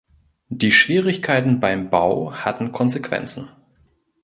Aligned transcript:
Die 0.49 0.71
Schwierigkeiten 0.71 1.59
beim 1.59 1.91
Bau 1.91 2.33
hatten 2.33 2.71
Konsequenzen. 2.71 3.49